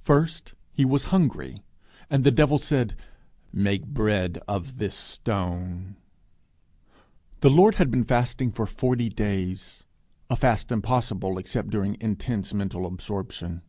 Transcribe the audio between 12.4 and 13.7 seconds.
mental absorption.